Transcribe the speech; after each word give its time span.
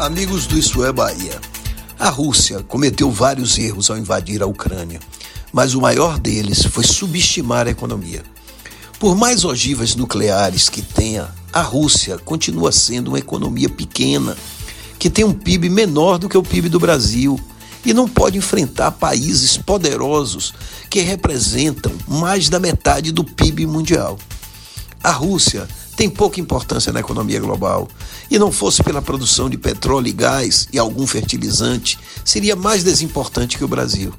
Amigos 0.00 0.46
do 0.46 0.58
Isso 0.58 0.82
é 0.82 0.90
Bahia. 0.90 1.38
A 1.98 2.08
Rússia 2.08 2.62
cometeu 2.62 3.10
vários 3.10 3.58
erros 3.58 3.90
ao 3.90 3.98
invadir 3.98 4.42
a 4.42 4.46
Ucrânia, 4.46 4.98
mas 5.52 5.74
o 5.74 5.80
maior 5.82 6.18
deles 6.18 6.64
foi 6.64 6.84
subestimar 6.84 7.66
a 7.66 7.70
economia. 7.70 8.22
Por 8.98 9.14
mais 9.14 9.44
ogivas 9.44 9.94
nucleares 9.94 10.70
que 10.70 10.80
tenha, 10.80 11.28
a 11.52 11.60
Rússia 11.60 12.16
continua 12.16 12.72
sendo 12.72 13.08
uma 13.08 13.18
economia 13.18 13.68
pequena, 13.68 14.34
que 14.98 15.10
tem 15.10 15.22
um 15.22 15.34
PIB 15.34 15.68
menor 15.68 16.16
do 16.16 16.30
que 16.30 16.38
o 16.38 16.42
PIB 16.42 16.70
do 16.70 16.80
Brasil 16.80 17.38
e 17.84 17.92
não 17.92 18.08
pode 18.08 18.38
enfrentar 18.38 18.92
países 18.92 19.58
poderosos 19.58 20.54
que 20.88 21.02
representam 21.02 21.92
mais 22.08 22.48
da 22.48 22.58
metade 22.58 23.12
do 23.12 23.22
PIB 23.22 23.66
mundial. 23.66 24.18
A 25.04 25.10
Rússia 25.10 25.68
tem 26.00 26.08
pouca 26.08 26.40
importância 26.40 26.94
na 26.94 27.00
economia 27.00 27.38
global. 27.38 27.86
E 28.30 28.38
não 28.38 28.50
fosse 28.50 28.82
pela 28.82 29.02
produção 29.02 29.50
de 29.50 29.58
petróleo 29.58 30.08
e 30.08 30.12
gás 30.12 30.66
e 30.72 30.78
algum 30.78 31.06
fertilizante, 31.06 31.98
seria 32.24 32.56
mais 32.56 32.82
desimportante 32.82 33.58
que 33.58 33.64
o 33.64 33.68
Brasil. 33.68 34.10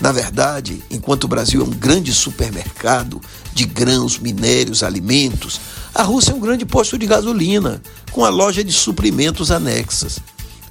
Na 0.00 0.10
verdade, 0.10 0.82
enquanto 0.90 1.24
o 1.24 1.28
Brasil 1.28 1.60
é 1.60 1.64
um 1.64 1.70
grande 1.70 2.14
supermercado 2.14 3.20
de 3.52 3.66
grãos, 3.66 4.18
minérios, 4.18 4.82
alimentos, 4.82 5.60
a 5.94 6.02
Rússia 6.02 6.32
é 6.32 6.34
um 6.34 6.40
grande 6.40 6.64
posto 6.64 6.96
de 6.96 7.04
gasolina, 7.04 7.82
com 8.10 8.24
a 8.24 8.30
loja 8.30 8.64
de 8.64 8.72
suprimentos 8.72 9.50
anexas. 9.50 10.20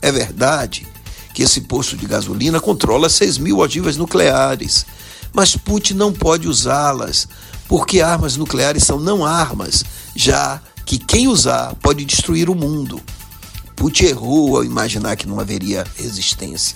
É 0.02 0.12
verdade 0.12 0.88
que 1.36 1.44
esse 1.44 1.62
posto 1.62 1.96
de 1.96 2.08
gasolina 2.08 2.60
controla 2.60 3.10
6 3.10 3.38
mil 3.38 3.60
ogivas 3.60 3.96
nucleares, 3.96 4.88
mas 5.32 5.56
Putin 5.56 5.94
não 5.94 6.12
pode 6.12 6.48
usá-las, 6.48 7.28
porque 7.68 8.02
armas 8.02 8.38
nucleares 8.38 8.84
são 8.84 9.00
não 9.00 9.24
armas, 9.24 9.84
já 10.18 10.60
que 10.84 10.98
quem 10.98 11.28
usar 11.28 11.76
pode 11.76 12.04
destruir 12.04 12.50
o 12.50 12.56
mundo. 12.56 13.00
Putin 13.76 14.06
errou 14.06 14.58
ao 14.58 14.64
imaginar 14.64 15.16
que 15.16 15.28
não 15.28 15.40
haveria 15.40 15.86
resistência. 15.96 16.76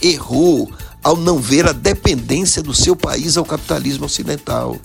Errou 0.00 0.72
ao 1.04 1.14
não 1.14 1.38
ver 1.38 1.68
a 1.68 1.72
dependência 1.72 2.62
do 2.62 2.72
seu 2.72 2.96
país 2.96 3.36
ao 3.36 3.44
capitalismo 3.44 4.06
ocidental. 4.06 4.78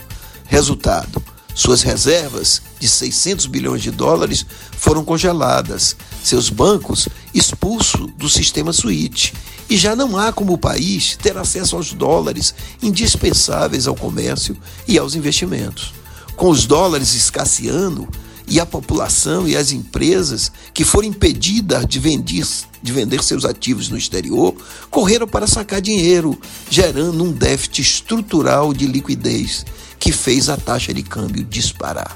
Resultado: 0.46 1.24
suas 1.54 1.84
reservas 1.84 2.62
de 2.78 2.90
600 2.90 3.46
bilhões 3.46 3.82
de 3.82 3.92
dólares 3.92 4.46
foram 4.78 5.06
congeladas, 5.06 5.96
seus 6.22 6.50
bancos 6.50 7.08
expulsos 7.34 8.12
do 8.18 8.28
sistema 8.28 8.74
SWIFT. 8.74 9.34
E 9.70 9.78
já 9.78 9.96
não 9.96 10.18
há 10.18 10.34
como 10.34 10.52
o 10.52 10.58
país 10.58 11.16
ter 11.16 11.38
acesso 11.38 11.78
aos 11.78 11.94
dólares 11.94 12.54
indispensáveis 12.84 13.88
ao 13.88 13.96
comércio 13.96 14.58
e 14.86 14.98
aos 14.98 15.16
investimentos 15.16 15.94
com 16.36 16.50
os 16.50 16.66
dólares 16.66 17.14
escasseando 17.14 18.08
e 18.48 18.60
a 18.60 18.66
população 18.66 19.48
e 19.48 19.56
as 19.56 19.72
empresas 19.72 20.52
que 20.74 20.86
foram 20.86 21.08
impedidas 21.08 21.86
de 21.86 22.00
vender, 22.00 22.46
de 22.82 22.92
vender 22.92 23.24
seus 23.24 23.44
ativos 23.46 23.90
no 23.90 23.98
exterior 23.98 24.54
correram 24.92 25.28
para 25.28 25.48
sacar 25.48 25.82
dinheiro, 25.82 26.40
gerando 26.70 27.24
um 27.24 27.32
déficit 27.32 27.82
estrutural 27.82 28.74
de 28.74 28.86
liquidez 28.86 29.66
que 30.00 30.12
fez 30.12 30.50
a 30.50 30.58
taxa 30.58 30.94
de 30.94 31.02
câmbio 31.02 31.44
disparar. 31.44 32.16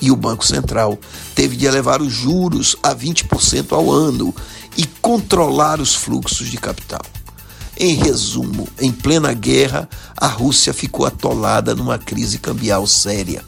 E 0.00 0.10
o 0.10 0.16
Banco 0.16 0.46
Central 0.46 0.98
teve 1.34 1.56
de 1.56 1.66
elevar 1.66 2.00
os 2.00 2.12
juros 2.12 2.76
a 2.82 2.94
20% 2.94 3.72
ao 3.72 3.90
ano 3.90 4.34
e 4.76 4.86
controlar 4.86 5.80
os 5.80 5.94
fluxos 5.94 6.48
de 6.48 6.58
capital. 6.58 7.02
Em 7.78 7.94
resumo, 7.94 8.66
em 8.78 8.90
plena 8.90 9.34
guerra, 9.34 9.88
a 10.16 10.26
Rússia 10.26 10.72
ficou 10.72 11.04
atolada 11.04 11.74
numa 11.74 11.98
crise 11.98 12.38
cambial 12.38 12.86
séria 12.86 13.44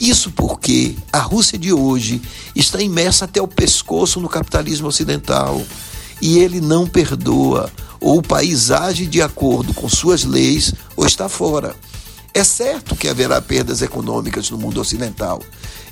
isso 0.00 0.30
porque 0.30 0.96
a 1.12 1.18
Rússia 1.18 1.58
de 1.58 1.74
hoje 1.74 2.22
está 2.56 2.80
imersa 2.80 3.26
até 3.26 3.40
o 3.42 3.46
pescoço 3.46 4.18
no 4.18 4.30
capitalismo 4.30 4.88
ocidental 4.88 5.62
e 6.22 6.38
ele 6.38 6.60
não 6.60 6.86
perdoa, 6.86 7.70
ou 8.00 8.18
o 8.18 8.22
país 8.22 8.70
age 8.70 9.06
de 9.06 9.20
acordo 9.20 9.74
com 9.74 9.88
suas 9.90 10.24
leis 10.24 10.72
ou 10.96 11.04
está 11.04 11.28
fora. 11.28 11.76
É 12.32 12.42
certo 12.42 12.96
que 12.96 13.08
haverá 13.08 13.42
perdas 13.42 13.82
econômicas 13.82 14.48
no 14.50 14.56
mundo 14.56 14.80
ocidental, 14.80 15.42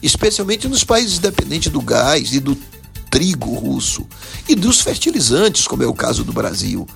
especialmente 0.02 0.68
nos 0.68 0.84
países 0.84 1.18
dependentes 1.18 1.70
do 1.70 1.82
gás 1.82 2.32
e 2.32 2.40
do 2.40 2.56
trigo 3.10 3.54
russo 3.54 4.06
e 4.48 4.54
dos 4.54 4.80
fertilizantes, 4.80 5.66
como 5.66 5.82
é 5.82 5.86
o 5.86 5.94
caso 5.94 6.24
do 6.24 6.32
Brasil, 6.32 6.86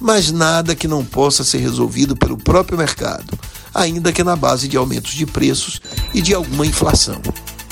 mas 0.00 0.30
nada 0.30 0.74
que 0.74 0.86
não 0.86 1.04
possa 1.04 1.42
ser 1.42 1.58
resolvido 1.58 2.16
pelo 2.16 2.36
próprio 2.36 2.78
mercado 2.78 3.38
ainda 3.74 4.12
que 4.12 4.24
na 4.24 4.36
base 4.36 4.68
de 4.68 4.76
aumentos 4.76 5.12
de 5.12 5.26
preços 5.26 5.80
e 6.14 6.20
de 6.20 6.34
alguma 6.34 6.66
inflação. 6.66 7.20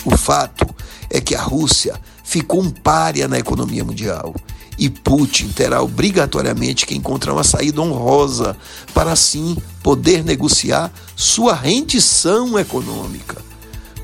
O 0.04 0.16
fato 0.16 0.66
é 1.10 1.20
que 1.20 1.34
a 1.34 1.42
Rússia 1.42 2.00
ficou 2.22 2.62
um 2.62 2.70
párea 2.70 3.26
na 3.26 3.38
economia 3.38 3.84
mundial 3.84 4.34
e 4.78 4.88
Putin 4.88 5.48
terá 5.48 5.82
obrigatoriamente 5.82 6.86
que 6.86 6.94
encontrar 6.94 7.32
uma 7.32 7.42
saída 7.42 7.80
honrosa 7.80 8.56
para 8.94 9.10
assim 9.10 9.56
poder 9.82 10.24
negociar 10.24 10.92
sua 11.16 11.52
rendição 11.52 12.58
econômica. 12.58 13.42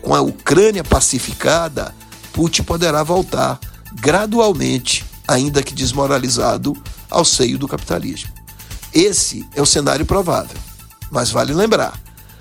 Com 0.02 0.14
a 0.14 0.20
Ucrânia 0.20 0.82
pacificada, 0.82 1.94
Putin 2.32 2.64
poderá 2.64 3.04
voltar 3.04 3.60
gradualmente, 3.94 5.04
ainda 5.26 5.62
que 5.62 5.72
desmoralizado, 5.72 6.76
ao 7.08 7.24
seio 7.24 7.56
do 7.56 7.68
capitalismo. 7.68 8.32
Esse 8.92 9.46
é 9.54 9.62
o 9.62 9.66
cenário 9.66 10.04
provável. 10.04 10.56
Mas 11.10 11.30
vale 11.30 11.52
lembrar: 11.52 11.98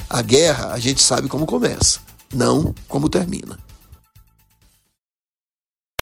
a 0.09 0.22
guerra 0.22 0.74
a 0.74 0.79
gente 0.79 1.01
sabe 1.01 1.28
como 1.28 1.46
começa, 1.46 2.00
não 2.34 2.74
como 2.88 3.09
termina. 3.09 3.57